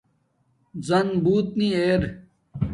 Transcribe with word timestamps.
زَن 0.87 1.07
بوت 1.23 1.47
نی 1.57 1.69
ار 1.83 2.01